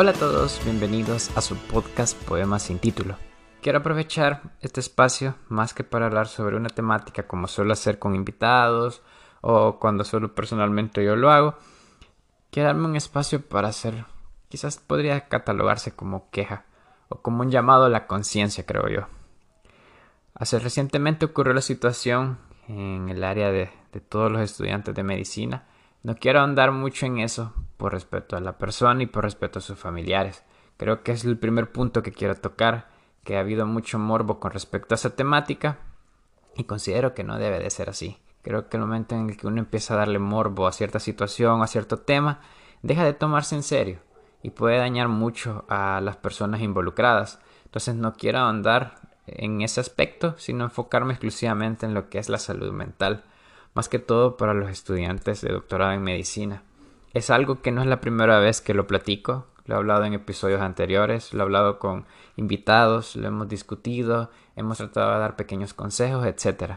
Hola 0.00 0.12
a 0.12 0.14
todos, 0.14 0.60
bienvenidos 0.62 1.36
a 1.36 1.40
su 1.40 1.56
podcast 1.56 2.16
Poemas 2.22 2.62
sin 2.62 2.78
título. 2.78 3.16
Quiero 3.60 3.80
aprovechar 3.80 4.42
este 4.60 4.78
espacio 4.78 5.34
más 5.48 5.74
que 5.74 5.82
para 5.82 6.06
hablar 6.06 6.28
sobre 6.28 6.54
una 6.54 6.68
temática 6.68 7.26
como 7.26 7.48
suelo 7.48 7.72
hacer 7.72 7.98
con 7.98 8.14
invitados 8.14 9.02
o 9.40 9.80
cuando 9.80 10.04
solo 10.04 10.36
personalmente 10.36 11.04
yo 11.04 11.16
lo 11.16 11.32
hago. 11.32 11.56
Quiero 12.52 12.68
darme 12.68 12.86
un 12.86 12.94
espacio 12.94 13.42
para 13.42 13.66
hacer, 13.66 14.04
quizás 14.48 14.76
podría 14.76 15.26
catalogarse 15.26 15.90
como 15.90 16.30
queja 16.30 16.64
o 17.08 17.20
como 17.20 17.40
un 17.40 17.50
llamado 17.50 17.86
a 17.86 17.90
la 17.90 18.06
conciencia, 18.06 18.64
creo 18.64 18.86
yo. 18.88 19.08
Hace 20.32 20.60
recientemente 20.60 21.26
ocurrió 21.26 21.54
la 21.54 21.60
situación 21.60 22.38
en 22.68 23.08
el 23.08 23.24
área 23.24 23.50
de, 23.50 23.72
de 23.92 24.00
todos 24.00 24.30
los 24.30 24.42
estudiantes 24.42 24.94
de 24.94 25.02
medicina. 25.02 25.66
No 26.04 26.14
quiero 26.14 26.38
andar 26.38 26.70
mucho 26.70 27.04
en 27.04 27.18
eso 27.18 27.52
por 27.78 27.92
respeto 27.92 28.36
a 28.36 28.40
la 28.40 28.58
persona 28.58 29.02
y 29.02 29.06
por 29.06 29.24
respeto 29.24 29.60
a 29.60 29.62
sus 29.62 29.78
familiares. 29.78 30.44
Creo 30.76 31.02
que 31.02 31.12
es 31.12 31.24
el 31.24 31.38
primer 31.38 31.72
punto 31.72 32.02
que 32.02 32.12
quiero 32.12 32.34
tocar, 32.34 32.90
que 33.24 33.38
ha 33.38 33.40
habido 33.40 33.66
mucho 33.66 33.98
morbo 33.98 34.38
con 34.38 34.50
respecto 34.50 34.94
a 34.94 34.96
esa 34.96 35.16
temática 35.16 35.78
y 36.56 36.64
considero 36.64 37.14
que 37.14 37.24
no 37.24 37.38
debe 37.38 37.58
de 37.58 37.70
ser 37.70 37.88
así. 37.88 38.18
Creo 38.42 38.68
que 38.68 38.76
el 38.76 38.82
momento 38.82 39.14
en 39.14 39.30
el 39.30 39.36
que 39.36 39.46
uno 39.46 39.60
empieza 39.60 39.94
a 39.94 39.98
darle 39.98 40.18
morbo 40.18 40.66
a 40.66 40.72
cierta 40.72 41.00
situación, 41.00 41.62
a 41.62 41.66
cierto 41.66 41.98
tema, 41.98 42.40
deja 42.82 43.04
de 43.04 43.14
tomarse 43.14 43.54
en 43.54 43.62
serio 43.62 44.00
y 44.42 44.50
puede 44.50 44.78
dañar 44.78 45.08
mucho 45.08 45.64
a 45.68 46.00
las 46.00 46.16
personas 46.16 46.60
involucradas. 46.60 47.40
Entonces 47.64 47.94
no 47.94 48.14
quiero 48.14 48.40
andar 48.40 48.94
en 49.26 49.60
ese 49.60 49.80
aspecto, 49.80 50.34
sino 50.38 50.64
enfocarme 50.64 51.12
exclusivamente 51.12 51.86
en 51.86 51.94
lo 51.94 52.08
que 52.08 52.18
es 52.18 52.28
la 52.28 52.38
salud 52.38 52.72
mental, 52.72 53.24
más 53.74 53.88
que 53.88 53.98
todo 53.98 54.36
para 54.36 54.54
los 54.54 54.70
estudiantes 54.70 55.40
de 55.42 55.52
doctorado 55.52 55.92
en 55.92 56.02
medicina. 56.02 56.62
Es 57.18 57.30
algo 57.30 57.62
que 57.62 57.72
no 57.72 57.80
es 57.80 57.88
la 57.88 58.00
primera 58.00 58.38
vez 58.38 58.60
que 58.60 58.74
lo 58.74 58.86
platico, 58.86 59.48
lo 59.64 59.74
he 59.74 59.78
hablado 59.78 60.04
en 60.04 60.14
episodios 60.14 60.60
anteriores, 60.60 61.34
lo 61.34 61.40
he 61.40 61.42
hablado 61.42 61.80
con 61.80 62.06
invitados, 62.36 63.16
lo 63.16 63.26
hemos 63.26 63.48
discutido, 63.48 64.30
hemos 64.54 64.78
tratado 64.78 65.14
de 65.14 65.18
dar 65.18 65.34
pequeños 65.34 65.74
consejos, 65.74 66.24
etc. 66.24 66.74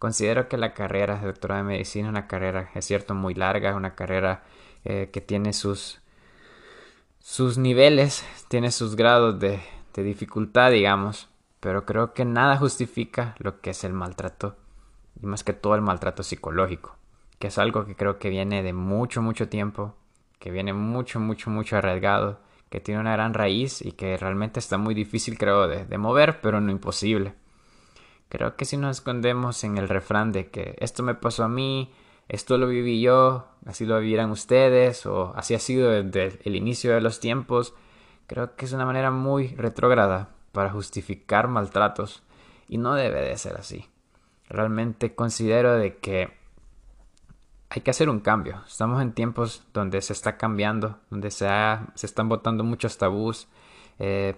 Considero 0.00 0.48
que 0.48 0.56
la 0.56 0.74
carrera 0.74 1.20
de 1.20 1.28
doctorado 1.28 1.60
en 1.60 1.68
medicina 1.68 2.08
es 2.08 2.10
una 2.10 2.26
carrera, 2.26 2.70
es 2.74 2.84
cierto, 2.84 3.14
muy 3.14 3.34
larga, 3.34 3.70
es 3.70 3.76
una 3.76 3.94
carrera 3.94 4.42
eh, 4.84 5.10
que 5.12 5.20
tiene 5.20 5.52
sus, 5.52 6.00
sus 7.20 7.56
niveles, 7.56 8.26
tiene 8.48 8.72
sus 8.72 8.96
grados 8.96 9.38
de, 9.38 9.60
de 9.94 10.02
dificultad, 10.02 10.72
digamos, 10.72 11.28
pero 11.60 11.86
creo 11.86 12.14
que 12.14 12.24
nada 12.24 12.56
justifica 12.56 13.36
lo 13.38 13.60
que 13.60 13.70
es 13.70 13.84
el 13.84 13.92
maltrato, 13.92 14.56
y 15.22 15.26
más 15.26 15.44
que 15.44 15.52
todo 15.52 15.76
el 15.76 15.82
maltrato 15.82 16.24
psicológico 16.24 16.96
que 17.38 17.48
es 17.48 17.58
algo 17.58 17.86
que 17.86 17.96
creo 17.96 18.18
que 18.18 18.30
viene 18.30 18.62
de 18.62 18.72
mucho, 18.72 19.22
mucho 19.22 19.48
tiempo, 19.48 19.94
que 20.38 20.50
viene 20.50 20.72
mucho, 20.72 21.20
mucho, 21.20 21.50
mucho 21.50 21.76
arriesgado, 21.76 22.40
que 22.70 22.80
tiene 22.80 23.00
una 23.00 23.12
gran 23.12 23.34
raíz 23.34 23.82
y 23.82 23.92
que 23.92 24.16
realmente 24.16 24.58
está 24.60 24.78
muy 24.78 24.94
difícil, 24.94 25.38
creo, 25.38 25.68
de, 25.68 25.84
de 25.84 25.98
mover, 25.98 26.40
pero 26.40 26.60
no 26.60 26.70
imposible. 26.70 27.34
Creo 28.28 28.56
que 28.56 28.64
si 28.64 28.76
nos 28.76 28.96
escondemos 28.96 29.62
en 29.64 29.78
el 29.78 29.88
refrán 29.88 30.32
de 30.32 30.50
que 30.50 30.76
esto 30.80 31.02
me 31.02 31.14
pasó 31.14 31.44
a 31.44 31.48
mí, 31.48 31.92
esto 32.28 32.58
lo 32.58 32.66
viví 32.66 33.00
yo, 33.00 33.46
así 33.66 33.84
lo 33.84 34.00
vivirán 34.00 34.30
ustedes, 34.30 35.06
o 35.06 35.32
así 35.36 35.54
ha 35.54 35.58
sido 35.58 35.90
desde 35.90 36.40
el 36.44 36.56
inicio 36.56 36.92
de 36.94 37.00
los 37.00 37.20
tiempos, 37.20 37.74
creo 38.26 38.56
que 38.56 38.64
es 38.64 38.72
una 38.72 38.86
manera 38.86 39.10
muy 39.10 39.48
retrógrada 39.48 40.30
para 40.52 40.70
justificar 40.70 41.48
maltratos 41.48 42.22
y 42.68 42.78
no 42.78 42.94
debe 42.94 43.20
de 43.20 43.36
ser 43.36 43.56
así. 43.56 43.86
Realmente 44.48 45.14
considero 45.14 45.74
de 45.74 45.96
que 45.96 46.32
hay 47.74 47.82
que 47.82 47.90
hacer 47.90 48.08
un 48.08 48.20
cambio. 48.20 48.62
Estamos 48.68 49.02
en 49.02 49.12
tiempos 49.12 49.64
donde 49.72 50.00
se 50.00 50.12
está 50.12 50.36
cambiando, 50.36 50.98
donde 51.10 51.32
se, 51.32 51.48
se 51.96 52.06
están 52.06 52.28
votando 52.28 52.62
muchos 52.62 52.98
tabús, 52.98 53.48
eh, 53.98 54.36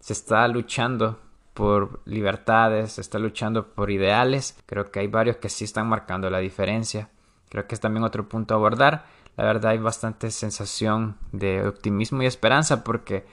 se 0.00 0.12
está 0.12 0.46
luchando 0.48 1.18
por 1.54 2.02
libertades, 2.04 2.92
se 2.92 3.00
está 3.00 3.18
luchando 3.18 3.68
por 3.68 3.90
ideales. 3.90 4.58
Creo 4.66 4.90
que 4.90 5.00
hay 5.00 5.06
varios 5.06 5.38
que 5.38 5.48
sí 5.48 5.64
están 5.64 5.88
marcando 5.88 6.28
la 6.28 6.40
diferencia. 6.40 7.08
Creo 7.48 7.66
que 7.66 7.74
es 7.74 7.80
también 7.80 8.04
otro 8.04 8.28
punto 8.28 8.52
a 8.52 8.58
abordar. 8.58 9.06
La 9.38 9.44
verdad 9.44 9.70
hay 9.70 9.78
bastante 9.78 10.30
sensación 10.30 11.16
de 11.32 11.66
optimismo 11.66 12.22
y 12.22 12.26
esperanza 12.26 12.84
porque 12.84 13.24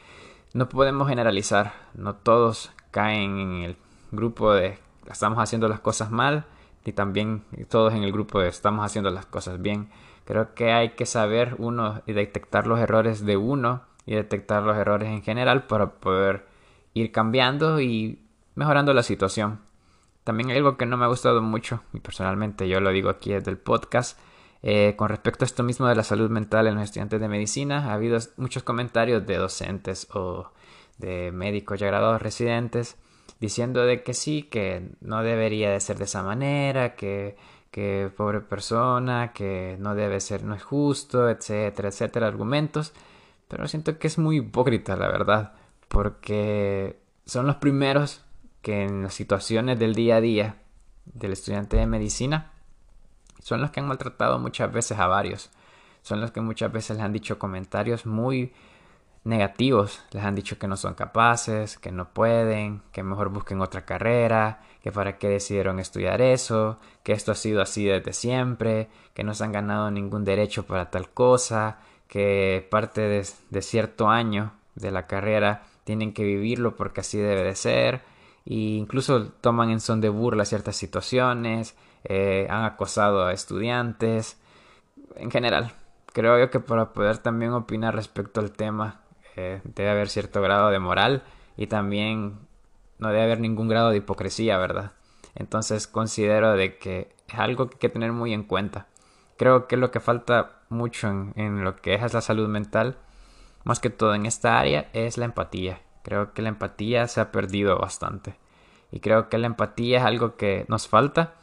no 0.53 0.69
podemos 0.69 1.09
generalizar. 1.09 1.73
No 1.93 2.15
todos 2.15 2.71
caen 2.91 3.37
en 3.37 3.63
el 3.63 3.77
grupo 4.11 4.53
de 4.53 4.79
estamos 5.09 5.39
haciendo 5.39 5.67
las 5.67 5.81
cosas 5.81 6.09
mal 6.09 6.45
y 6.85 6.93
también 6.93 7.43
todos 7.69 7.93
en 7.93 8.03
el 8.03 8.11
grupo 8.11 8.41
estamos 8.41 8.85
haciendo 8.85 9.11
las 9.11 9.25
cosas 9.25 9.61
bien. 9.61 9.89
Creo 10.25 10.53
que 10.53 10.71
hay 10.71 10.91
que 10.91 11.05
saber 11.05 11.55
uno 11.57 12.01
y 12.05 12.13
detectar 12.13 12.67
los 12.67 12.79
errores 12.79 13.25
de 13.25 13.37
uno 13.37 13.83
y 14.05 14.15
detectar 14.15 14.63
los 14.63 14.77
errores 14.77 15.09
en 15.09 15.21
general 15.21 15.67
para 15.67 15.91
poder 15.91 16.45
ir 16.93 17.11
cambiando 17.11 17.81
y 17.81 18.19
mejorando 18.55 18.93
la 18.93 19.03
situación. 19.03 19.59
También 20.23 20.51
algo 20.51 20.77
que 20.77 20.85
no 20.85 20.97
me 20.97 21.05
ha 21.05 21.09
gustado 21.09 21.41
mucho, 21.41 21.81
y 21.93 21.99
personalmente 21.99 22.67
yo 22.67 22.79
lo 22.79 22.91
digo 22.91 23.09
aquí 23.09 23.31
desde 23.31 23.51
el 23.51 23.57
podcast, 23.57 24.19
eh, 24.61 24.93
con 24.95 25.09
respecto 25.09 25.43
a 25.43 25.47
esto 25.47 25.63
mismo 25.63 25.87
de 25.87 25.95
la 25.95 26.03
salud 26.03 26.29
mental 26.29 26.67
en 26.67 26.75
los 26.75 26.83
estudiantes 26.83 27.19
de 27.19 27.27
medicina, 27.27 27.89
ha 27.89 27.93
habido 27.93 28.19
muchos 28.37 28.61
comentarios 28.61 29.25
de 29.25 29.37
docentes 29.37 30.07
o 30.13 30.51
de 30.99 31.31
médicos 31.31 31.79
ya 31.79 31.87
graduados 31.87 32.21
residentes 32.21 32.97
diciendo 33.41 33.85
de 33.85 34.03
que 34.03 34.13
sí, 34.13 34.43
que 34.43 34.91
no 35.01 35.23
debería 35.23 35.71
de 35.71 35.79
ser 35.79 35.97
de 35.97 36.05
esa 36.05 36.21
manera, 36.21 36.95
que, 36.95 37.35
que 37.71 38.11
pobre 38.15 38.39
persona, 38.39 39.33
que 39.33 39.77
no 39.79 39.95
debe 39.95 40.19
ser, 40.21 40.43
no 40.43 40.53
es 40.53 40.63
justo, 40.63 41.27
etcétera, 41.27 41.89
etcétera, 41.89 42.27
argumentos. 42.27 42.93
Pero 43.47 43.67
siento 43.67 43.97
que 43.97 44.07
es 44.07 44.19
muy 44.19 44.37
hipócrita, 44.37 44.95
la 44.95 45.07
verdad, 45.07 45.53
porque 45.87 46.99
son 47.25 47.47
los 47.47 47.55
primeros 47.55 48.23
que 48.61 48.83
en 48.83 49.03
las 49.03 49.15
situaciones 49.15 49.79
del 49.79 49.95
día 49.95 50.17
a 50.17 50.21
día 50.21 50.57
del 51.05 51.33
estudiante 51.33 51.77
de 51.77 51.87
medicina 51.87 52.51
son 53.41 53.59
los 53.59 53.71
que 53.71 53.79
han 53.79 53.87
maltratado 53.87 54.37
muchas 54.37 54.71
veces 54.71 54.99
a 54.99 55.07
varios. 55.07 55.49
Son 56.03 56.21
los 56.21 56.31
que 56.31 56.41
muchas 56.41 56.71
veces 56.71 56.97
les 56.97 57.05
han 57.05 57.13
dicho 57.13 57.39
comentarios 57.39 58.05
muy 58.05 58.53
negativos. 59.23 60.01
Les 60.11 60.23
han 60.23 60.35
dicho 60.35 60.57
que 60.57 60.67
no 60.67 60.77
son 60.77 60.93
capaces, 60.93 61.77
que 61.77 61.91
no 61.91 62.09
pueden, 62.09 62.81
que 62.91 63.03
mejor 63.03 63.29
busquen 63.29 63.61
otra 63.61 63.85
carrera, 63.85 64.61
que 64.81 64.91
para 64.91 65.17
qué 65.17 65.29
decidieron 65.29 65.79
estudiar 65.79 66.21
eso, 66.21 66.79
que 67.03 67.13
esto 67.13 67.31
ha 67.31 67.35
sido 67.35 67.61
así 67.61 67.85
desde 67.85 68.13
siempre, 68.13 68.89
que 69.13 69.23
no 69.23 69.33
se 69.33 69.43
han 69.43 69.51
ganado 69.51 69.91
ningún 69.91 70.25
derecho 70.25 70.65
para 70.65 70.89
tal 70.89 71.09
cosa, 71.09 71.79
que 72.07 72.67
parte 72.69 73.01
de, 73.01 73.61
cierto 73.61 74.09
año 74.09 74.53
de 74.75 74.91
la 74.91 75.07
carrera 75.07 75.63
tienen 75.83 76.13
que 76.13 76.23
vivirlo 76.23 76.75
porque 76.75 77.01
así 77.01 77.17
debe 77.17 77.43
de 77.43 77.55
ser, 77.55 78.01
e 78.45 78.55
incluso 78.55 79.27
toman 79.41 79.69
en 79.69 79.79
son 79.79 80.01
de 80.01 80.09
burla 80.09 80.45
ciertas 80.45 80.75
situaciones, 80.75 81.75
eh, 82.03 82.47
han 82.49 82.65
acosado 82.65 83.25
a 83.25 83.33
estudiantes, 83.33 84.37
en 85.15 85.29
general. 85.29 85.73
Creo 86.13 86.39
yo 86.39 86.49
que 86.49 86.59
para 86.59 86.91
poder 86.93 87.19
también 87.19 87.53
opinar 87.53 87.95
respecto 87.95 88.39
al 88.41 88.51
tema 88.51 89.00
debe 89.35 89.89
haber 89.89 90.09
cierto 90.09 90.41
grado 90.41 90.69
de 90.69 90.79
moral 90.79 91.23
y 91.57 91.67
también 91.67 92.39
no 92.99 93.09
debe 93.09 93.23
haber 93.23 93.39
ningún 93.39 93.67
grado 93.67 93.89
de 93.89 93.97
hipocresía, 93.97 94.57
¿verdad? 94.57 94.91
Entonces 95.35 95.87
considero 95.87 96.53
de 96.53 96.77
que 96.77 97.13
es 97.27 97.39
algo 97.39 97.67
que 97.67 97.75
hay 97.75 97.79
que 97.79 97.89
tener 97.89 98.11
muy 98.11 98.33
en 98.33 98.43
cuenta. 98.43 98.87
Creo 99.37 99.67
que 99.67 99.77
lo 99.77 99.91
que 99.91 99.99
falta 99.99 100.59
mucho 100.69 101.07
en 101.09 101.63
lo 101.63 101.77
que 101.77 101.95
es 101.95 102.13
la 102.13 102.21
salud 102.21 102.47
mental, 102.47 102.97
más 103.63 103.79
que 103.79 103.89
todo 103.89 104.13
en 104.13 104.25
esta 104.25 104.59
área, 104.59 104.89
es 104.93 105.17
la 105.17 105.25
empatía. 105.25 105.81
Creo 106.03 106.33
que 106.33 106.41
la 106.41 106.49
empatía 106.49 107.07
se 107.07 107.21
ha 107.21 107.31
perdido 107.31 107.77
bastante. 107.77 108.35
Y 108.91 108.99
creo 108.99 109.29
que 109.29 109.37
la 109.37 109.47
empatía 109.47 109.99
es 109.99 110.03
algo 110.05 110.35
que 110.35 110.65
nos 110.67 110.87
falta 110.87 111.35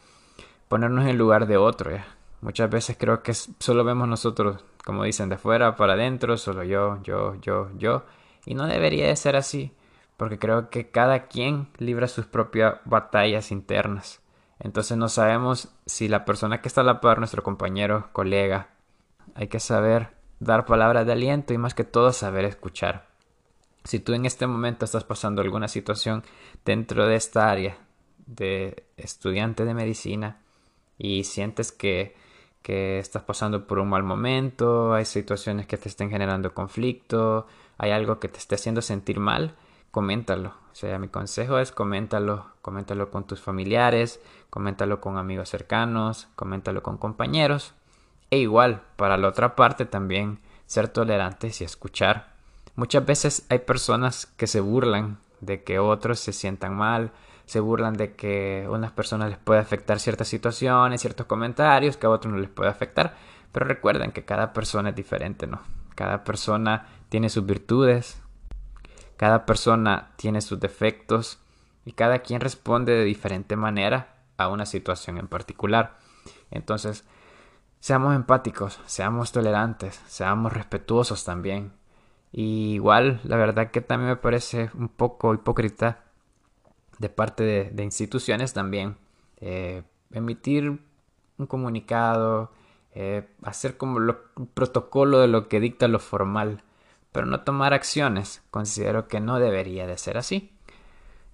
ponernos 0.69 1.07
en 1.07 1.17
lugar 1.17 1.47
de 1.47 1.57
otro. 1.57 1.91
¿ya? 1.91 2.07
Muchas 2.41 2.71
veces 2.71 2.97
creo 2.99 3.23
que 3.23 3.35
solo 3.35 3.85
vemos 3.85 4.07
nosotros 4.07 4.63
como 4.85 5.05
dicen, 5.05 5.29
de 5.29 5.39
fuera 5.39 5.77
para 5.77 5.95
adentro, 5.95 6.37
solo 6.37 6.65
yo, 6.65 7.03
yo, 7.03 7.35
yo, 7.41 7.71
yo. 7.77 8.05
Y 8.47 8.55
no 8.55 8.67
debería 8.67 9.07
de 9.07 9.17
ser 9.17 9.37
así, 9.37 9.73
porque 10.17 10.39
creo 10.39 10.71
que 10.71 10.91
cada 10.91 11.27
quien 11.27 11.69
libra 11.79 12.09
sus 12.09 12.27
propias 12.27 12.77
batallas 12.85 13.51
internas. 13.53 14.21
Entonces 14.61 14.97
no 14.97 15.09
sabemos 15.09 15.69
si 15.87 16.09
la 16.09 16.25
persona 16.25 16.61
que 16.61 16.69
está 16.69 16.81
a 16.81 16.85
la 16.85 17.01
par, 17.01 17.19
nuestro 17.19 17.43
compañero, 17.43 18.09
colega, 18.13 18.71
hay 19.35 19.49
que 19.49 19.61
saber 19.61 20.11
dar 20.41 20.67
palabras 20.67 21.07
de 21.07 21.13
aliento 21.13 21.55
y 21.55 21.59
más 21.59 21.75
que 21.75 21.85
todo 21.85 22.13
saber 22.13 22.45
escuchar. 22.45 23.07
Si 23.85 24.01
tú 24.01 24.13
en 24.15 24.27
este 24.27 24.47
momento 24.47 24.85
estás 24.85 25.05
pasando 25.05 25.43
alguna 25.43 25.69
situación 25.69 26.25
dentro 26.65 27.07
de 27.07 27.17
esta 27.17 27.51
área 27.51 27.79
de 28.27 28.85
estudiante 28.97 29.65
de 29.65 29.75
medicina 29.75 30.41
y 30.99 31.25
sientes 31.25 31.73
que 31.73 32.15
que 32.69 32.99
estás 32.99 33.23
pasando 33.23 33.67
por 33.67 33.79
un 33.79 33.89
mal 33.89 34.03
momento, 34.03 34.93
hay 34.93 35.07
situaciones 35.07 35.67
que 35.67 35.79
te 35.79 35.89
estén 35.89 36.11
generando 36.11 36.53
conflicto, 36.53 37.47
hay 37.79 37.93
algo 37.93 38.21
que 38.21 38.29
te 38.29 38.37
esté 38.37 38.57
haciendo 38.57 38.83
sentir 38.83 39.21
mal, 39.21 39.55
coméntalo. 39.91 40.51
O 40.71 40.75
sea, 40.75 40.99
mi 40.99 41.09
consejo 41.09 41.59
es 41.59 41.73
coméntalo, 41.73 42.45
coméntalo 42.61 43.11
con 43.11 43.27
tus 43.27 43.41
familiares, 43.41 44.21
coméntalo 44.51 45.01
con 45.01 45.17
amigos 45.17 45.49
cercanos, 45.49 46.29
coméntalo 46.37 46.83
con 46.83 46.99
compañeros. 46.99 47.73
E 48.31 48.37
igual, 48.37 48.83
para 48.97 49.17
la 49.17 49.29
otra 49.29 49.57
parte 49.57 49.87
también, 49.87 50.39
ser 50.67 50.89
tolerantes 50.89 51.63
y 51.63 51.65
escuchar. 51.65 52.35
Muchas 52.77 53.07
veces 53.07 53.47
hay 53.49 53.61
personas 53.61 54.27
que 54.27 54.47
se 54.47 54.61
burlan 54.61 55.21
de 55.41 55.63
que 55.63 55.79
otros 55.79 56.21
se 56.21 56.35
sientan 56.35 56.77
mal, 56.77 57.13
se 57.49 57.61
burlan 57.61 57.95
de 57.95 58.15
que 58.15 58.67
unas 58.69 58.93
personas 58.93 59.31
les 59.31 59.39
puede 59.39 59.59
afectar 59.59 59.99
ciertas 60.01 60.29
situaciones, 60.29 61.01
ciertos 61.01 61.25
comentarios, 61.25 61.97
que 61.97 62.05
a 62.05 62.11
otros 62.11 62.31
no 62.31 62.39
les 62.39 62.51
puede 62.51 62.69
afectar. 62.69 63.17
Pero 63.53 63.65
recuerden 63.65 64.13
que 64.13 64.27
cada 64.27 64.53
persona 64.53 64.91
es 64.91 64.95
diferente, 64.95 65.47
¿no? 65.47 65.63
Cada 65.95 66.25
persona 66.25 66.89
tiene 67.09 67.31
sus 67.31 67.47
virtudes, 67.47 68.21
cada 69.17 69.47
persona 69.47 70.11
tiene 70.17 70.43
sus 70.43 70.61
defectos 70.61 71.39
y 71.87 71.93
cada 71.93 72.19
quien 72.19 72.43
responde 72.43 72.93
de 72.93 73.05
diferente 73.05 73.57
manera 73.57 74.17
a 74.37 74.49
una 74.49 74.67
situación 74.67 75.17
en 75.17 75.27
particular. 75.27 75.97
Entonces, 76.51 77.07
seamos 77.81 78.15
empáticos, 78.15 78.79
seamos 78.85 79.33
tolerantes, 79.33 80.03
seamos 80.07 80.53
respetuosos 80.53 81.25
también. 81.25 81.73
Y 82.31 82.75
igual, 82.75 83.23
la 83.25 83.37
verdad 83.37 83.71
que 83.71 83.81
también 83.81 84.11
me 84.11 84.17
parece 84.17 84.71
un 84.75 84.91
poco 84.91 85.33
hipócrita 85.33 86.08
de 86.99 87.09
parte 87.09 87.71
de, 87.73 87.83
instituciones 87.83 88.53
también 88.53 88.97
eh, 89.41 89.83
emitir 90.13 90.81
un 91.39 91.47
comunicado, 91.47 92.51
eh, 92.93 93.29
hacer 93.43 93.77
como 93.77 94.01
lo, 94.01 94.25
protocolo 94.55 95.21
de 95.21 95.29
lo 95.29 95.49
que 95.49 95.61
dicta 95.61 95.87
lo 95.87 96.01
formal, 96.01 96.63
pero 97.13 97.27
no 97.27 97.43
tomar 97.43 97.73
acciones. 97.73 98.43
Considero 98.51 99.07
que 99.07 99.21
no 99.21 99.39
debería 99.39 99.87
de 99.87 99.97
ser 99.99 100.19
así. 100.19 100.53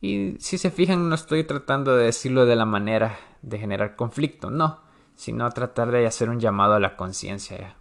Y 0.01 0.37
si 0.39 0.59
se 0.59 0.71
fijan, 0.71 1.09
no 1.09 1.15
estoy 1.15 1.45
tratando 1.45 1.97
de 1.97 2.05
decirlo 2.05 2.45
de 2.45 2.57
la 2.57 2.67
manera 2.67 3.19
de 3.41 3.59
generar 3.59 3.97
conflicto, 3.97 4.51
no, 4.51 4.81
sino 5.15 5.51
tratar 5.51 5.91
de 5.91 6.07
hacer 6.07 6.29
un 6.29 6.41
llamado 6.41 6.75
a 6.75 6.81
la 6.81 6.97
conciencia. 6.97 7.77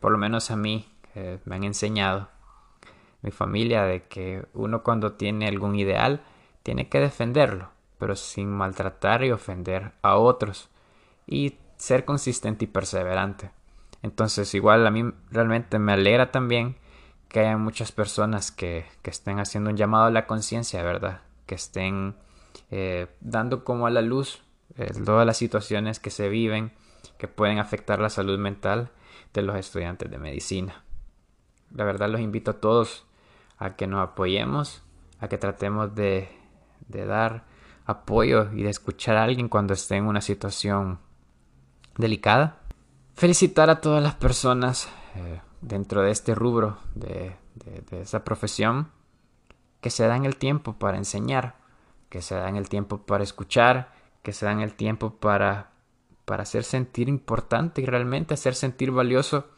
Por 0.00 0.12
lo 0.12 0.18
menos 0.18 0.50
a 0.50 0.56
mí 0.56 0.88
me 1.44 1.56
han 1.56 1.64
enseñado 1.64 2.30
mi 3.20 3.30
familia 3.30 3.84
de 3.84 4.04
que 4.04 4.46
uno 4.54 4.82
cuando 4.82 5.12
tiene 5.12 5.48
algún 5.48 5.76
ideal 5.76 6.22
tiene 6.62 6.88
que 6.88 7.00
defenderlo, 7.00 7.70
pero 7.98 8.16
sin 8.16 8.50
maltratar 8.50 9.24
y 9.24 9.30
ofender 9.30 9.92
a 10.02 10.16
otros 10.16 10.68
y 11.26 11.58
ser 11.76 12.04
consistente 12.04 12.64
y 12.64 12.68
perseverante. 12.68 13.50
Entonces 14.02 14.54
igual 14.54 14.86
a 14.86 14.90
mí 14.90 15.04
realmente 15.30 15.78
me 15.78 15.92
alegra 15.92 16.30
también 16.30 16.76
que 17.28 17.40
haya 17.40 17.56
muchas 17.56 17.92
personas 17.92 18.50
que, 18.50 18.86
que 19.02 19.10
estén 19.10 19.38
haciendo 19.38 19.70
un 19.70 19.76
llamado 19.76 20.06
a 20.06 20.10
la 20.10 20.26
conciencia, 20.26 20.82
¿verdad? 20.82 21.20
Que 21.46 21.54
estén 21.54 22.16
eh, 22.70 23.06
dando 23.20 23.64
como 23.64 23.86
a 23.86 23.90
la 23.90 24.02
luz 24.02 24.42
eh, 24.76 24.90
todas 25.04 25.26
las 25.26 25.36
situaciones 25.36 26.00
que 26.00 26.10
se 26.10 26.28
viven 26.28 26.72
que 27.18 27.28
pueden 27.28 27.58
afectar 27.58 28.00
la 28.00 28.10
salud 28.10 28.38
mental 28.38 28.90
de 29.32 29.42
los 29.42 29.56
estudiantes 29.56 30.10
de 30.10 30.18
medicina. 30.18 30.82
La 31.72 31.84
verdad 31.84 32.08
los 32.08 32.20
invito 32.20 32.52
a 32.52 32.60
todos 32.60 33.04
a 33.58 33.76
que 33.76 33.86
nos 33.86 34.02
apoyemos, 34.02 34.82
a 35.20 35.28
que 35.28 35.38
tratemos 35.38 35.94
de, 35.94 36.28
de 36.90 37.06
dar 37.06 37.44
apoyo 37.86 38.52
y 38.52 38.62
de 38.62 38.70
escuchar 38.70 39.16
a 39.16 39.24
alguien 39.24 39.48
cuando 39.48 39.74
esté 39.74 39.96
en 39.96 40.06
una 40.06 40.20
situación 40.20 40.98
delicada. 41.96 42.60
Felicitar 43.14 43.70
a 43.70 43.80
todas 43.80 44.02
las 44.02 44.14
personas 44.14 44.88
eh, 45.16 45.40
dentro 45.60 46.02
de 46.02 46.10
este 46.10 46.34
rubro, 46.34 46.78
de, 46.94 47.36
de, 47.54 47.82
de, 47.90 48.02
esa 48.02 48.24
profesión, 48.24 48.90
que 49.80 49.90
se 49.90 50.06
dan 50.06 50.24
el 50.24 50.36
tiempo 50.36 50.74
para 50.74 50.96
enseñar, 50.96 51.56
que 52.08 52.22
se 52.22 52.34
dan 52.34 52.56
el 52.56 52.68
tiempo 52.68 52.98
para 52.98 53.24
escuchar, 53.24 53.92
que 54.22 54.32
se 54.32 54.46
dan 54.46 54.60
el 54.60 54.74
tiempo 54.74 55.16
para, 55.16 55.70
para 56.24 56.42
hacer 56.42 56.64
sentir 56.64 57.08
importante 57.08 57.82
y 57.82 57.86
realmente 57.86 58.34
hacer 58.34 58.54
sentir 58.54 58.90
valioso, 58.90 59.48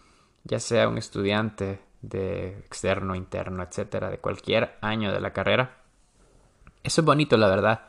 ya 0.44 0.58
sea 0.58 0.88
un 0.88 0.98
estudiante 0.98 1.80
de 2.02 2.58
externo, 2.58 3.14
interno, 3.14 3.62
etcétera, 3.62 4.10
de 4.10 4.18
cualquier 4.18 4.76
año 4.80 5.12
de 5.12 5.20
la 5.20 5.32
carrera. 5.32 5.81
Eso 6.82 7.00
es 7.00 7.04
bonito, 7.04 7.36
la 7.36 7.48
verdad, 7.48 7.82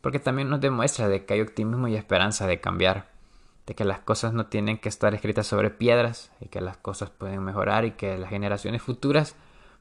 porque 0.00 0.18
también 0.18 0.48
nos 0.48 0.60
demuestra 0.60 1.08
de 1.08 1.24
que 1.24 1.34
hay 1.34 1.40
optimismo 1.40 1.88
y 1.88 1.96
esperanza 1.96 2.46
de 2.46 2.60
cambiar, 2.60 3.08
de 3.66 3.74
que 3.74 3.84
las 3.84 4.00
cosas 4.00 4.32
no 4.32 4.46
tienen 4.46 4.78
que 4.78 4.88
estar 4.88 5.14
escritas 5.14 5.46
sobre 5.46 5.70
piedras 5.70 6.32
y 6.40 6.48
que 6.48 6.60
las 6.60 6.76
cosas 6.76 7.10
pueden 7.10 7.42
mejorar 7.44 7.84
y 7.84 7.92
que 7.92 8.18
las 8.18 8.30
generaciones 8.30 8.82
futuras 8.82 9.36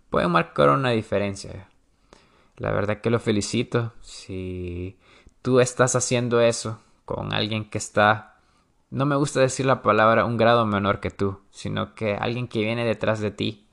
pueden 0.09 0.31
marcar 0.31 0.69
una 0.69 0.91
diferencia. 0.91 1.67
La 2.57 2.71
verdad 2.71 3.01
que 3.01 3.09
lo 3.09 3.19
felicito 3.19 3.93
si 4.01 4.97
tú 5.41 5.59
estás 5.59 5.95
haciendo 5.95 6.41
eso 6.41 6.79
con 7.05 7.33
alguien 7.33 7.69
que 7.69 7.77
está 7.77 8.35
no 8.91 9.05
me 9.05 9.15
gusta 9.15 9.39
decir 9.39 9.65
la 9.65 9.81
palabra 9.83 10.25
un 10.25 10.37
grado 10.37 10.65
menor 10.65 10.99
que 10.99 11.11
tú, 11.11 11.39
sino 11.51 11.93
que 11.93 12.15
alguien 12.15 12.47
que 12.47 12.63
viene 12.63 12.85
detrás 12.85 13.19
de 13.19 13.29
ti 13.31 13.67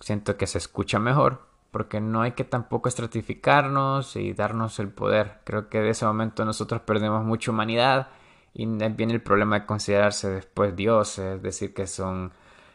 siento 0.00 0.36
que 0.36 0.46
se 0.46 0.58
escucha 0.58 0.98
mejor 0.98 1.46
porque 1.74 2.00
no 2.00 2.22
hay 2.22 2.32
que 2.32 2.44
tampoco 2.44 2.88
estratificarnos 2.88 4.14
y 4.14 4.32
darnos 4.32 4.78
el 4.78 4.90
poder. 4.90 5.40
Creo 5.42 5.68
que 5.68 5.80
de 5.80 5.90
ese 5.90 6.06
momento 6.06 6.44
nosotros 6.44 6.82
perdemos 6.82 7.24
mucha 7.24 7.50
humanidad 7.50 8.10
y 8.54 8.64
viene 8.64 9.12
el 9.12 9.20
problema 9.20 9.58
de 9.58 9.66
considerarse 9.66 10.30
después 10.30 10.76
dioses, 10.76 11.42
decir 11.42 11.74
que 11.74 11.88
son 11.88 12.30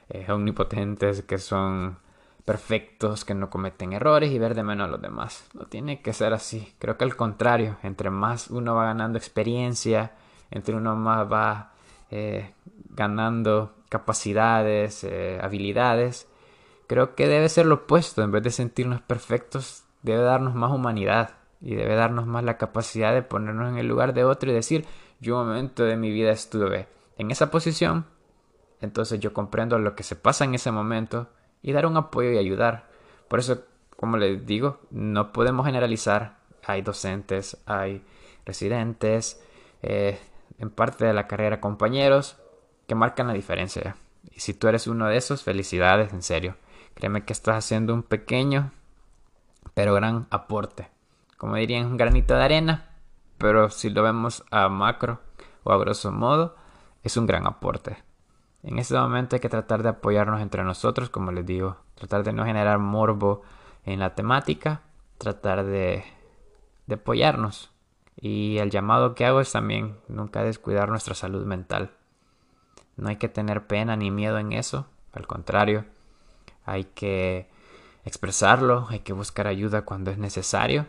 eh, 0.09 0.29
omnipotentes, 0.29 1.21
que 1.21 1.37
son 1.37 1.97
perfectos, 2.43 3.23
que 3.23 3.33
no 3.33 3.49
cometen 3.49 3.93
errores 3.93 4.31
y 4.31 4.37
ver 4.37 4.53
de 4.53 4.63
menos 4.63 4.89
a 4.89 4.91
los 4.91 5.01
demás. 5.01 5.47
No 5.53 5.65
tiene 5.67 6.01
que 6.01 6.11
ser 6.11 6.33
así. 6.33 6.73
Creo 6.77 6.97
que 6.97 7.05
al 7.05 7.15
contrario, 7.15 7.77
entre 7.83 8.09
más 8.09 8.49
uno 8.49 8.75
va 8.75 8.83
ganando 8.83 9.17
experiencia, 9.17 10.11
entre 10.51 10.75
uno 10.75 10.97
más 10.97 11.31
va 11.31 11.71
eh, 12.11 12.51
ganando 12.89 13.75
capacidades, 13.87 15.05
eh, 15.05 15.39
habilidades, 15.41 16.28
Creo 16.89 17.13
que 17.13 17.27
debe 17.27 17.49
ser 17.49 17.67
lo 17.67 17.75
opuesto, 17.75 18.23
en 18.23 18.31
vez 18.31 18.41
de 18.41 18.49
sentirnos 18.49 18.99
perfectos, 18.99 19.83
debe 20.01 20.23
darnos 20.23 20.55
más 20.55 20.71
humanidad 20.71 21.35
y 21.61 21.75
debe 21.75 21.93
darnos 21.93 22.25
más 22.25 22.43
la 22.43 22.57
capacidad 22.57 23.13
de 23.13 23.21
ponernos 23.21 23.69
en 23.69 23.77
el 23.77 23.85
lugar 23.85 24.15
de 24.15 24.23
otro 24.23 24.49
y 24.49 24.55
decir, 24.55 24.87
yo 25.19 25.39
un 25.39 25.49
momento 25.49 25.83
de 25.83 25.97
mi 25.97 26.09
vida 26.09 26.31
estuve 26.31 26.87
en 27.19 27.29
esa 27.29 27.51
posición, 27.51 28.07
entonces 28.81 29.19
yo 29.19 29.33
comprendo 29.33 29.77
lo 29.77 29.93
que 29.95 30.01
se 30.01 30.15
pasa 30.15 30.45
en 30.45 30.55
ese 30.55 30.71
momento 30.71 31.29
y 31.61 31.73
dar 31.73 31.85
un 31.85 31.95
apoyo 31.95 32.31
y 32.31 32.39
ayudar. 32.39 32.89
Por 33.27 33.37
eso, 33.37 33.65
como 33.95 34.17
les 34.17 34.43
digo, 34.47 34.79
no 34.89 35.31
podemos 35.31 35.67
generalizar. 35.67 36.39
Hay 36.65 36.81
docentes, 36.81 37.57
hay 37.67 38.03
residentes, 38.47 39.39
eh, 39.83 40.19
en 40.57 40.71
parte 40.71 41.05
de 41.05 41.13
la 41.13 41.27
carrera 41.27 41.61
compañeros 41.61 42.37
que 42.87 42.95
marcan 42.95 43.27
la 43.27 43.33
diferencia. 43.33 43.95
Y 44.31 44.39
si 44.39 44.55
tú 44.55 44.67
eres 44.67 44.87
uno 44.87 45.07
de 45.07 45.17
esos, 45.17 45.43
felicidades, 45.43 46.13
en 46.13 46.23
serio. 46.23 46.55
Créeme 46.95 47.25
que 47.25 47.33
estás 47.33 47.57
haciendo 47.57 47.93
un 47.93 48.03
pequeño 48.03 48.71
pero 49.79 49.93
gran 49.93 50.27
aporte. 50.29 50.89
Como 51.37 51.55
dirían, 51.55 51.85
un 51.85 51.95
granito 51.95 52.35
de 52.35 52.43
arena, 52.43 52.89
pero 53.37 53.69
si 53.69 53.89
lo 53.89 54.03
vemos 54.03 54.43
a 54.51 54.67
macro 54.67 55.21
o 55.63 55.71
a 55.71 55.77
grosso 55.77 56.11
modo, 56.11 56.57
es 57.01 57.15
un 57.15 57.25
gran 57.25 57.47
aporte. 57.47 58.03
En 58.61 58.77
este 58.77 58.95
momento 58.95 59.37
hay 59.37 59.39
que 59.39 59.47
tratar 59.47 59.83
de 59.83 59.87
apoyarnos 59.87 60.41
entre 60.41 60.65
nosotros, 60.65 61.09
como 61.09 61.31
les 61.31 61.45
digo, 61.45 61.77
tratar 61.95 62.25
de 62.25 62.33
no 62.33 62.43
generar 62.43 62.77
morbo 62.79 63.41
en 63.85 63.99
la 63.99 64.15
temática, 64.15 64.81
tratar 65.17 65.63
de, 65.63 66.03
de 66.87 66.95
apoyarnos. 66.95 67.71
Y 68.19 68.57
el 68.57 68.71
llamado 68.71 69.15
que 69.15 69.25
hago 69.25 69.39
es 69.39 69.53
también 69.53 69.95
nunca 70.09 70.43
descuidar 70.43 70.89
nuestra 70.89 71.15
salud 71.15 71.45
mental. 71.45 71.91
No 72.97 73.07
hay 73.07 73.15
que 73.15 73.29
tener 73.29 73.65
pena 73.65 73.95
ni 73.95 74.11
miedo 74.11 74.39
en 74.39 74.51
eso, 74.51 74.87
al 75.13 75.25
contrario, 75.25 75.85
hay 76.71 76.85
que 76.85 77.49
expresarlo, 78.05 78.87
hay 78.89 78.99
que 78.99 79.13
buscar 79.13 79.47
ayuda 79.47 79.83
cuando 79.83 80.11
es 80.11 80.17
necesario 80.17 80.87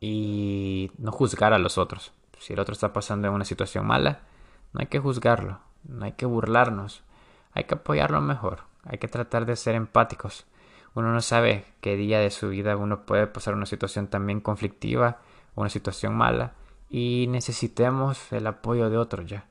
y 0.00 0.90
no 0.98 1.12
juzgar 1.12 1.52
a 1.52 1.58
los 1.58 1.78
otros. 1.78 2.12
Si 2.38 2.52
el 2.52 2.60
otro 2.60 2.72
está 2.72 2.92
pasando 2.92 3.28
en 3.28 3.34
una 3.34 3.44
situación 3.44 3.86
mala, 3.86 4.20
no 4.72 4.80
hay 4.80 4.86
que 4.86 5.00
juzgarlo, 5.00 5.60
no 5.84 6.04
hay 6.04 6.12
que 6.12 6.26
burlarnos, 6.26 7.02
hay 7.52 7.64
que 7.64 7.74
apoyarlo 7.74 8.20
mejor, 8.20 8.60
hay 8.84 8.98
que 8.98 9.08
tratar 9.08 9.46
de 9.46 9.56
ser 9.56 9.74
empáticos. 9.74 10.46
Uno 10.94 11.12
no 11.12 11.20
sabe 11.20 11.64
qué 11.80 11.96
día 11.96 12.20
de 12.20 12.30
su 12.30 12.48
vida 12.48 12.76
uno 12.76 13.04
puede 13.04 13.26
pasar 13.26 13.54
una 13.54 13.66
situación 13.66 14.08
también 14.08 14.40
conflictiva, 14.40 15.18
una 15.54 15.68
situación 15.68 16.14
mala, 16.14 16.52
y 16.88 17.26
necesitemos 17.28 18.32
el 18.32 18.46
apoyo 18.46 18.88
de 18.90 18.96
otros 18.96 19.26
ya. 19.26 19.46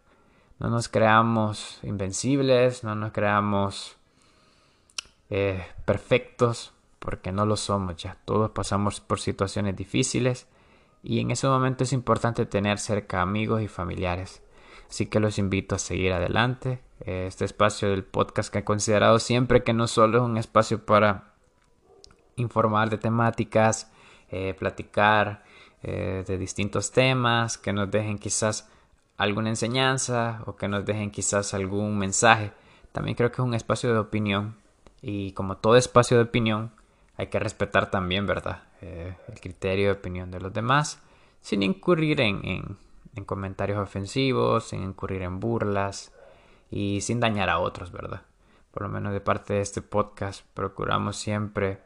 No 0.60 0.70
nos 0.70 0.90
creamos 0.90 1.80
invencibles, 1.84 2.84
no 2.84 2.96
nos 2.96 3.12
creamos 3.12 3.97
eh, 5.29 5.65
perfectos, 5.86 6.74
porque 7.00 7.31
no 7.31 7.46
lo 7.46 7.57
somos 7.57 7.98
ya. 7.98 8.17
Todos 8.25 8.51
pasamos 8.51 9.00
por 9.01 9.19
situaciones 9.19 9.75
difíciles 9.75 10.48
y 11.03 11.19
en 11.19 11.31
ese 11.31 11.48
momento 11.48 11.84
es 11.84 11.93
importante 11.93 12.46
tener 12.46 12.79
cerca 12.79 13.22
amigos 13.22 13.62
y 13.62 13.67
familiares. 13.67 14.41
Así 14.89 15.05
que 15.07 15.19
los 15.19 15.38
invito 15.38 15.75
a 15.75 15.79
seguir 15.79 16.13
adelante. 16.13 16.81
Este 17.01 17.46
espacio 17.46 17.89
del 17.89 18.03
podcast 18.03 18.51
que 18.51 18.60
he 18.60 18.63
considerado 18.63 19.19
siempre 19.19 19.63
que 19.63 19.74
no 19.74 19.88
solo 19.88 20.17
es 20.17 20.24
un 20.24 20.38
espacio 20.38 20.86
para 20.86 21.34
informar 22.38 22.89
de 22.89 22.98
temáticas, 22.98 23.91
eh, 24.29 24.55
platicar 24.57 25.43
eh, 25.84 26.24
de 26.25 26.38
distintos 26.38 26.91
temas, 26.91 27.57
que 27.57 27.74
nos 27.74 27.91
dejen 27.91 28.17
quizás 28.17 28.69
alguna 29.17 29.50
enseñanza 29.50 30.41
o 30.46 30.55
que 30.55 30.67
nos 30.67 30.86
dejen 30.86 31.12
quizás 31.12 31.53
algún 31.53 31.98
mensaje. 31.98 32.51
También 32.91 33.15
creo 33.15 33.31
que 33.31 33.41
es 33.41 33.48
un 33.48 33.53
espacio 33.53 33.93
de 33.93 34.00
opinión 34.00 34.55
y 35.01 35.32
como 35.34 35.58
todo 35.58 35.75
espacio 35.75 36.18
de 36.18 36.24
opinión, 36.24 36.72
hay 37.18 37.27
que 37.27 37.39
respetar 37.39 37.89
también, 37.89 38.25
¿verdad? 38.25 38.63
Eh, 38.82 39.16
el 39.27 39.39
criterio 39.39 39.88
de 39.88 39.92
opinión 39.94 40.32
de 40.32 40.39
los 40.39 40.54
demás, 40.54 41.01
sin 41.42 41.63
incurrir 41.63 42.22
en, 42.22 42.77
en 43.16 43.25
comentarios 43.25 43.80
ofensivos, 43.80 44.70
sin 44.70 44.84
incurrir 44.84 45.24
en 45.24 45.39
burlas 45.39 46.12
y 46.70 47.01
sin 47.01 47.20
dañar 47.20 47.50
a 47.50 47.60
otros, 47.60 47.92
¿verdad? 47.92 48.22
Por 48.72 48.84
lo 48.84 48.89
menos 48.89 49.13
de 49.13 49.22
parte 49.22 49.56
de 49.56 49.62
este 49.62 49.82
podcast 49.82 50.46
procuramos 50.54 51.18
siempre 51.18 51.80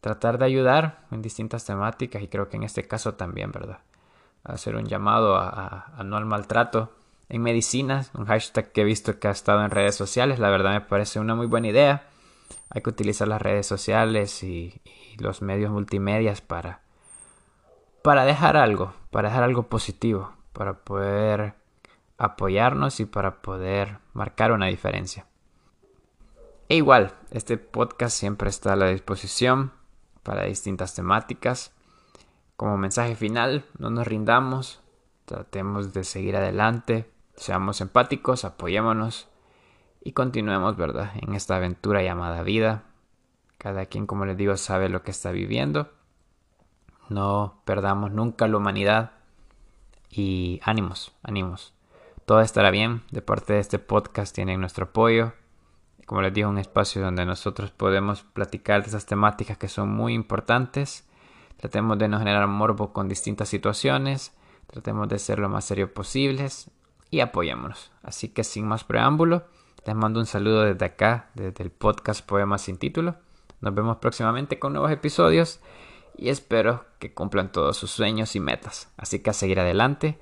tratar 0.00 0.36
de 0.36 0.44
ayudar 0.44 1.06
en 1.12 1.22
distintas 1.22 1.64
temáticas 1.64 2.22
y 2.22 2.28
creo 2.28 2.48
que 2.48 2.56
en 2.56 2.64
este 2.64 2.86
caso 2.86 3.14
también, 3.14 3.52
¿verdad? 3.52 3.78
Hacer 4.42 4.76
un 4.76 4.84
llamado 4.84 5.36
a, 5.36 5.94
no 6.04 6.16
al 6.16 6.26
maltrato 6.26 6.92
en 7.30 7.40
medicinas, 7.40 8.10
un 8.14 8.26
hashtag 8.26 8.70
que 8.72 8.82
he 8.82 8.84
visto 8.84 9.18
que 9.18 9.28
ha 9.28 9.30
estado 9.30 9.64
en 9.64 9.70
redes 9.70 9.94
sociales, 9.94 10.38
la 10.38 10.50
verdad 10.50 10.72
me 10.72 10.82
parece 10.82 11.20
una 11.20 11.34
muy 11.34 11.46
buena 11.46 11.68
idea. 11.68 12.06
Hay 12.70 12.82
que 12.82 12.90
utilizar 12.90 13.28
las 13.28 13.40
redes 13.40 13.66
sociales 13.66 14.42
y, 14.42 14.80
los 15.18 15.42
medios 15.42 15.70
multimedias 15.70 16.40
para, 16.40 16.80
para 18.02 18.24
dejar 18.24 18.56
algo, 18.56 18.94
para 19.12 19.28
dejar 19.28 19.44
algo 19.44 19.68
positivo, 19.68 20.32
para 20.52 20.74
poder 20.80 21.54
apoyarnos 22.18 22.98
y 22.98 23.04
para 23.04 23.40
poder 23.40 23.98
marcar 24.12 24.50
una 24.50 24.66
diferencia. 24.66 25.26
E 26.68 26.74
igual, 26.74 27.14
este 27.30 27.58
podcast 27.58 28.16
siempre 28.16 28.50
está 28.50 28.72
a 28.72 28.76
la 28.76 28.88
disposición 28.88 29.72
para 30.24 30.46
distintas 30.46 30.94
temáticas. 30.94 31.72
Como 32.56 32.76
mensaje 32.76 33.14
final, 33.14 33.64
no 33.78 33.90
nos 33.90 34.06
rindamos, 34.08 34.80
tratemos 35.26 35.92
de 35.92 36.02
seguir 36.02 36.34
adelante, 36.34 37.08
seamos 37.36 37.80
empáticos, 37.80 38.44
apoyémonos 38.44 39.28
y 40.04 40.12
continuemos, 40.12 40.76
¿verdad? 40.76 41.12
En 41.16 41.34
esta 41.34 41.56
aventura 41.56 42.02
llamada 42.02 42.42
vida. 42.42 42.84
Cada 43.58 43.86
quien, 43.86 44.06
como 44.06 44.26
les 44.26 44.36
digo, 44.36 44.56
sabe 44.56 44.88
lo 44.88 45.02
que 45.02 45.10
está 45.10 45.32
viviendo. 45.32 45.90
No 47.08 47.62
perdamos 47.64 48.12
nunca 48.12 48.46
la 48.46 48.58
humanidad 48.58 49.12
y 50.10 50.60
ánimos, 50.62 51.12
ánimos. 51.22 51.74
Todo 52.26 52.40
estará 52.40 52.70
bien. 52.70 53.02
De 53.10 53.22
parte 53.22 53.54
de 53.54 53.60
este 53.60 53.78
podcast 53.78 54.34
tienen 54.34 54.60
nuestro 54.60 54.86
apoyo 54.86 55.32
como 56.06 56.20
les 56.20 56.34
digo, 56.34 56.48
un 56.48 56.58
espacio 56.58 57.02
donde 57.02 57.24
nosotros 57.24 57.70
podemos 57.70 58.22
platicar 58.22 58.82
de 58.82 58.88
esas 58.88 59.06
temáticas 59.06 59.56
que 59.56 59.68
son 59.68 59.90
muy 59.90 60.12
importantes. 60.12 61.08
Tratemos 61.56 61.98
de 61.98 62.08
no 62.08 62.18
generar 62.18 62.46
morbo 62.46 62.92
con 62.92 63.08
distintas 63.08 63.48
situaciones. 63.48 64.32
Tratemos 64.66 65.08
de 65.08 65.18
ser 65.18 65.38
lo 65.38 65.48
más 65.48 65.64
serio 65.64 65.92
posibles 65.94 66.70
y 67.10 67.20
apoyémonos. 67.20 67.90
Así 68.02 68.28
que 68.28 68.44
sin 68.44 68.66
más 68.66 68.84
preámbulo, 68.84 69.44
les 69.86 69.94
mando 69.94 70.20
un 70.20 70.26
saludo 70.26 70.62
desde 70.62 70.84
acá, 70.84 71.30
desde 71.34 71.62
el 71.62 71.70
podcast 71.70 72.24
Poemas 72.24 72.62
sin 72.62 72.78
título. 72.78 73.16
Nos 73.60 73.74
vemos 73.74 73.98
próximamente 73.98 74.58
con 74.58 74.72
nuevos 74.72 74.90
episodios 74.90 75.60
y 76.16 76.28
espero 76.28 76.84
que 76.98 77.12
cumplan 77.12 77.52
todos 77.52 77.76
sus 77.76 77.90
sueños 77.90 78.34
y 78.36 78.40
metas. 78.40 78.88
Así 78.96 79.18
que 79.20 79.30
a 79.30 79.34
seguir 79.34 79.60
adelante 79.60 80.18